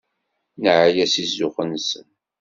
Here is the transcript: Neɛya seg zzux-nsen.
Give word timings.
Neɛya 0.61 1.05
seg 1.13 1.25
zzux-nsen. 1.29 2.07